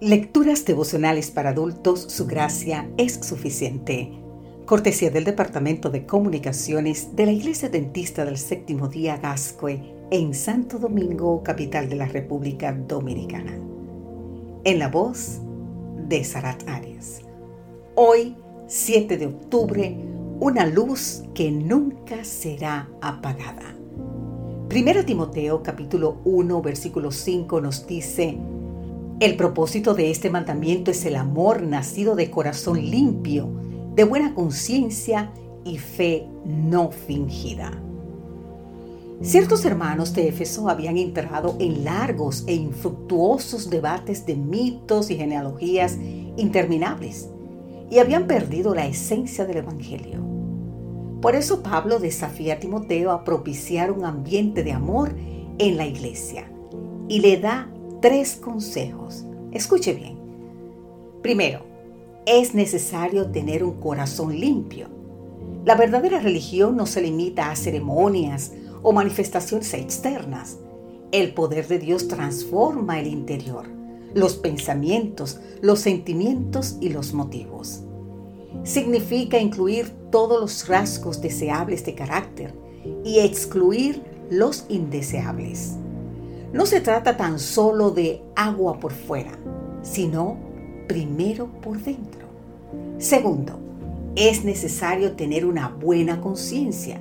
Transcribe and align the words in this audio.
Lecturas 0.00 0.66
devocionales 0.66 1.30
para 1.30 1.50
adultos, 1.50 2.02
su 2.02 2.26
gracia 2.26 2.86
es 2.98 3.14
suficiente. 3.14 4.12
Cortesía 4.66 5.10
del 5.10 5.24
Departamento 5.24 5.88
de 5.88 6.04
Comunicaciones 6.04 7.16
de 7.16 7.24
la 7.24 7.32
Iglesia 7.32 7.70
Dentista 7.70 8.26
del 8.26 8.36
Séptimo 8.36 8.88
Día 8.88 9.16
Gascue 9.16 9.80
en 10.10 10.34
Santo 10.34 10.78
Domingo, 10.78 11.42
capital 11.42 11.88
de 11.88 11.96
la 11.96 12.04
República 12.04 12.74
Dominicana. 12.74 13.58
En 14.64 14.78
la 14.78 14.88
voz 14.88 15.40
de 16.06 16.22
Sarat 16.24 16.68
Arias. 16.68 17.22
Hoy, 17.94 18.36
7 18.66 19.16
de 19.16 19.26
octubre, 19.28 19.96
una 20.40 20.66
luz 20.66 21.22
que 21.34 21.50
nunca 21.50 22.22
será 22.22 22.90
apagada. 23.00 23.74
Primero 24.68 25.06
Timoteo 25.06 25.62
capítulo 25.62 26.20
1 26.26 26.60
versículo 26.60 27.10
5 27.10 27.62
nos 27.62 27.86
dice, 27.86 28.36
el 29.18 29.36
propósito 29.36 29.94
de 29.94 30.10
este 30.10 30.28
mandamiento 30.28 30.90
es 30.90 31.04
el 31.06 31.16
amor 31.16 31.62
nacido 31.62 32.16
de 32.16 32.30
corazón 32.30 32.78
limpio, 32.90 33.48
de 33.94 34.04
buena 34.04 34.34
conciencia 34.34 35.32
y 35.64 35.78
fe 35.78 36.26
no 36.44 36.90
fingida. 36.90 37.72
Ciertos 39.22 39.64
hermanos 39.64 40.12
de 40.12 40.28
Éfeso 40.28 40.68
habían 40.68 40.98
entrado 40.98 41.56
en 41.58 41.84
largos 41.84 42.44
e 42.46 42.54
infructuosos 42.54 43.70
debates 43.70 44.26
de 44.26 44.36
mitos 44.36 45.10
y 45.10 45.16
genealogías 45.16 45.96
interminables 46.36 47.30
y 47.90 47.98
habían 47.98 48.26
perdido 48.26 48.74
la 48.74 48.86
esencia 48.86 49.46
del 49.46 49.58
Evangelio. 49.58 50.20
Por 51.22 51.34
eso 51.34 51.62
Pablo 51.62 51.98
desafía 51.98 52.54
a 52.54 52.60
Timoteo 52.60 53.10
a 53.10 53.24
propiciar 53.24 53.90
un 53.90 54.04
ambiente 54.04 54.62
de 54.62 54.72
amor 54.72 55.14
en 55.58 55.78
la 55.78 55.86
iglesia 55.86 56.50
y 57.08 57.20
le 57.20 57.38
da 57.38 57.70
tres 58.00 58.36
consejos. 58.36 59.24
Escuche 59.52 59.94
bien. 59.94 60.16
Primero, 61.22 61.60
es 62.26 62.54
necesario 62.54 63.30
tener 63.30 63.64
un 63.64 63.80
corazón 63.80 64.38
limpio. 64.38 64.88
La 65.64 65.74
verdadera 65.74 66.20
religión 66.20 66.76
no 66.76 66.86
se 66.86 67.00
limita 67.00 67.50
a 67.50 67.56
ceremonias 67.56 68.52
o 68.82 68.92
manifestaciones 68.92 69.72
externas. 69.74 70.58
El 71.12 71.34
poder 71.34 71.68
de 71.68 71.78
Dios 71.78 72.08
transforma 72.08 73.00
el 73.00 73.06
interior, 73.06 73.66
los 74.14 74.36
pensamientos, 74.36 75.40
los 75.62 75.80
sentimientos 75.80 76.76
y 76.80 76.90
los 76.90 77.12
motivos. 77.12 77.82
Significa 78.64 79.38
incluir 79.38 79.90
todos 80.10 80.40
los 80.40 80.68
rasgos 80.68 81.20
deseables 81.20 81.84
de 81.84 81.94
carácter 81.94 82.54
y 83.04 83.20
excluir 83.20 84.02
los 84.30 84.66
indeseables. 84.68 85.76
No 86.56 86.64
se 86.64 86.80
trata 86.80 87.18
tan 87.18 87.38
solo 87.38 87.90
de 87.90 88.22
agua 88.34 88.80
por 88.80 88.94
fuera, 88.94 89.32
sino 89.82 90.38
primero 90.88 91.48
por 91.60 91.78
dentro. 91.78 92.26
Segundo, 92.96 93.58
es 94.16 94.42
necesario 94.42 95.16
tener 95.16 95.44
una 95.44 95.68
buena 95.68 96.18
conciencia. 96.22 96.98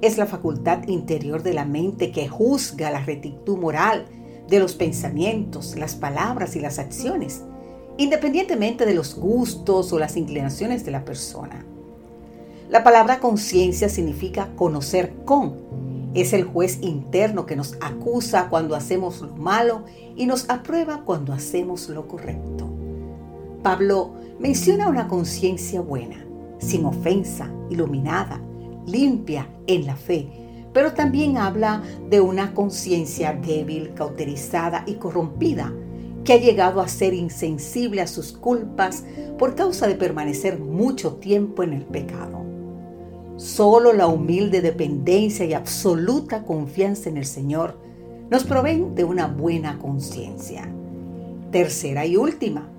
Es 0.00 0.18
la 0.18 0.26
facultad 0.26 0.88
interior 0.88 1.44
de 1.44 1.54
la 1.54 1.64
mente 1.64 2.10
que 2.10 2.26
juzga 2.26 2.90
la 2.90 3.04
rectitud 3.04 3.56
moral 3.56 4.06
de 4.48 4.58
los 4.58 4.74
pensamientos, 4.74 5.76
las 5.76 5.94
palabras 5.94 6.56
y 6.56 6.60
las 6.60 6.80
acciones, 6.80 7.42
independientemente 7.98 8.84
de 8.84 8.94
los 8.94 9.14
gustos 9.14 9.92
o 9.92 10.00
las 10.00 10.16
inclinaciones 10.16 10.84
de 10.84 10.90
la 10.90 11.04
persona. 11.04 11.64
La 12.68 12.82
palabra 12.82 13.20
conciencia 13.20 13.88
significa 13.88 14.48
conocer 14.56 15.14
con 15.24 15.54
es 16.14 16.32
el 16.32 16.44
juez 16.44 16.78
interno 16.82 17.46
que 17.46 17.56
nos 17.56 17.76
acusa 17.80 18.48
cuando 18.48 18.74
hacemos 18.74 19.20
lo 19.20 19.34
malo 19.36 19.84
y 20.14 20.26
nos 20.26 20.48
aprueba 20.50 21.02
cuando 21.04 21.32
hacemos 21.32 21.88
lo 21.88 22.06
correcto. 22.06 22.68
Pablo 23.62 24.14
menciona 24.38 24.88
una 24.88 25.08
conciencia 25.08 25.80
buena, 25.80 26.24
sin 26.58 26.84
ofensa, 26.84 27.50
iluminada, 27.70 28.40
limpia 28.86 29.48
en 29.66 29.86
la 29.86 29.96
fe, 29.96 30.28
pero 30.72 30.92
también 30.92 31.38
habla 31.38 31.82
de 32.10 32.20
una 32.20 32.54
conciencia 32.54 33.32
débil, 33.32 33.94
cauterizada 33.94 34.84
y 34.86 34.94
corrompida, 34.94 35.72
que 36.24 36.34
ha 36.34 36.38
llegado 36.38 36.80
a 36.80 36.88
ser 36.88 37.14
insensible 37.14 38.00
a 38.00 38.06
sus 38.06 38.32
culpas 38.32 39.04
por 39.38 39.54
causa 39.54 39.86
de 39.86 39.94
permanecer 39.94 40.58
mucho 40.58 41.14
tiempo 41.14 41.62
en 41.62 41.72
el 41.72 41.84
pecado. 41.84 42.41
Solo 43.42 43.92
la 43.92 44.06
humilde 44.06 44.60
dependencia 44.60 45.44
y 45.44 45.52
absoluta 45.52 46.44
confianza 46.44 47.08
en 47.08 47.16
el 47.16 47.26
Señor 47.26 47.76
nos 48.30 48.44
proveen 48.44 48.94
de 48.94 49.02
una 49.02 49.26
buena 49.26 49.80
conciencia. 49.80 50.72
Tercera 51.50 52.06
y 52.06 52.16
última, 52.16 52.70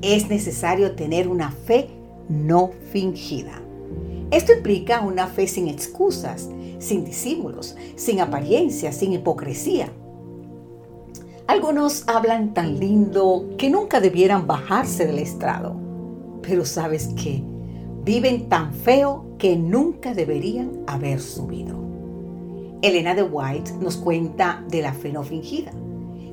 es 0.00 0.30
necesario 0.30 0.92
tener 0.92 1.28
una 1.28 1.50
fe 1.50 1.90
no 2.30 2.70
fingida. 2.92 3.60
Esto 4.30 4.54
implica 4.54 5.02
una 5.02 5.26
fe 5.26 5.46
sin 5.46 5.68
excusas, 5.68 6.48
sin 6.78 7.04
disímulos, 7.04 7.76
sin 7.94 8.20
apariencia, 8.20 8.92
sin 8.92 9.12
hipocresía. 9.12 9.92
Algunos 11.46 12.04
hablan 12.08 12.54
tan 12.54 12.80
lindo 12.80 13.50
que 13.58 13.68
nunca 13.68 14.00
debieran 14.00 14.46
bajarse 14.46 15.04
del 15.04 15.18
estrado. 15.18 15.76
Pero 16.40 16.64
sabes 16.64 17.10
qué? 17.22 17.42
Viven 18.02 18.48
tan 18.48 18.72
feo 18.72 19.25
que 19.38 19.56
nunca 19.56 20.14
deberían 20.14 20.84
haber 20.86 21.20
subido. 21.20 21.76
Elena 22.82 23.14
de 23.14 23.22
White 23.22 23.72
nos 23.80 23.96
cuenta 23.96 24.64
de 24.68 24.82
la 24.82 24.92
fe 24.92 25.12
no 25.12 25.22
fingida, 25.22 25.72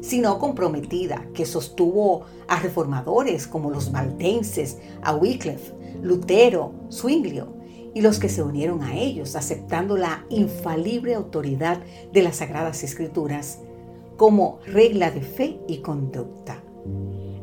sino 0.02 0.40
comprometida, 0.40 1.26
que 1.34 1.46
sostuvo 1.46 2.26
a 2.48 2.60
reformadores 2.60 3.48
como 3.48 3.70
los 3.70 3.92
valdenses, 3.92 4.78
a 5.02 5.16
Wycliffe, 5.16 5.74
Lutero, 6.02 6.74
Zwinglio 6.92 7.54
y 7.94 8.02
los 8.02 8.20
que 8.20 8.30
se 8.30 8.44
unieron 8.44 8.84
a 8.84 8.98
ellos, 8.98 9.36
aceptando 9.36 9.98
la 9.98 10.26
infalible 10.30 11.16
autoridad 11.16 11.82
de 12.12 12.22
las 12.22 12.38
Sagradas 12.38 12.84
Escrituras 12.84 13.60
como 14.18 14.60
regla 14.66 15.12
de 15.12 15.22
fe 15.22 15.60
y 15.68 15.78
conducta. 15.78 16.62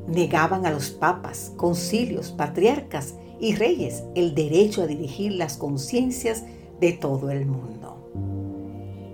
Negaban 0.06 0.66
a 0.66 0.70
los 0.70 0.90
papas, 0.90 1.52
concilios, 1.56 2.30
patriarcas 2.30 3.14
y 3.40 3.54
reyes 3.54 4.04
el 4.14 4.34
derecho 4.34 4.82
a 4.82 4.86
dirigir 4.86 5.32
las 5.32 5.56
conciencias 5.56 6.44
de 6.80 6.92
todo 6.92 7.30
el 7.30 7.46
mundo. 7.46 8.10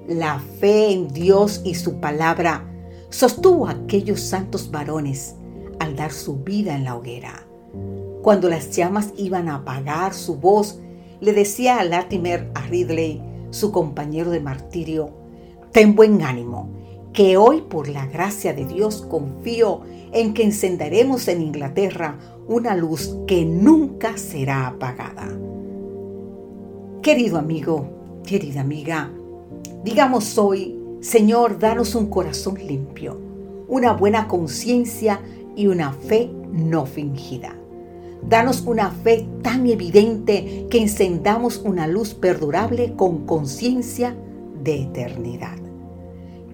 La 0.09 0.41
fe 0.61 0.93
en 0.93 1.09
Dios 1.09 1.63
y 1.65 1.75
su 1.75 2.01
palabra 2.01 2.65
sostuvo 3.11 3.67
a 3.67 3.73
aquellos 3.73 4.21
santos 4.21 4.71
varones 4.71 5.35
al 5.79 5.97
dar 5.97 6.13
su 6.13 6.37
vida 6.39 6.75
en 6.75 6.85
la 6.85 6.97
hoguera. 6.97 7.47
Cuando 8.23 8.49
las 8.49 8.75
llamas 8.75 9.13
iban 9.17 9.49
a 9.49 9.57
apagar 9.57 10.15
su 10.15 10.37
voz, 10.37 10.81
le 11.21 11.33
decía 11.33 11.79
a 11.79 11.85
Latimer 11.85 12.51
a 12.55 12.63
Ridley, 12.63 13.23
su 13.51 13.73
compañero 13.73 14.31
de 14.31 14.41
martirio, 14.41 15.11
ten 15.73 15.95
buen 15.95 16.23
ánimo, 16.23 16.69
que 17.17 17.39
hoy 17.39 17.63
por 17.63 17.89
la 17.89 18.05
gracia 18.05 18.53
de 18.53 18.67
Dios 18.67 19.01
confío 19.09 19.81
en 20.13 20.35
que 20.35 20.43
encenderemos 20.43 21.29
en 21.29 21.41
Inglaterra 21.41 22.19
una 22.47 22.77
luz 22.77 23.17
que 23.27 23.47
nunca 23.47 24.19
será 24.19 24.67
apagada. 24.67 25.27
Querido 27.01 27.39
amigo, 27.39 28.21
querida 28.27 28.61
amiga, 28.61 29.11
digamos 29.83 30.37
hoy, 30.37 30.79
Señor, 31.01 31.59
danos 31.59 31.95
un 31.95 32.11
corazón 32.11 32.59
limpio, 32.59 33.19
una 33.67 33.95
buena 33.95 34.29
conciencia 34.29 35.19
y 35.57 35.69
una 35.69 35.95
fe 35.95 36.31
no 36.53 36.85
fingida. 36.85 37.57
Danos 38.29 38.61
una 38.67 38.91
fe 38.91 39.27
tan 39.43 39.67
evidente 39.67 40.67
que 40.69 40.83
encendamos 40.83 41.63
una 41.65 41.87
luz 41.87 42.13
perdurable 42.13 42.93
con 42.95 43.25
conciencia 43.25 44.15
de 44.63 44.83
eternidad. 44.83 45.66